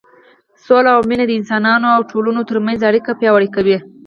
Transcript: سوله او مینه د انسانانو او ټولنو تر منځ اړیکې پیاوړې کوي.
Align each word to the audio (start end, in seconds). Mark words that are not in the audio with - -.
سوله 0.65 0.89
او 0.95 1.01
مینه 1.09 1.25
د 1.27 1.31
انسانانو 1.39 1.87
او 1.95 2.01
ټولنو 2.11 2.41
تر 2.49 2.57
منځ 2.65 2.79
اړیکې 2.89 3.17
پیاوړې 3.19 3.49
کوي. 3.55 3.77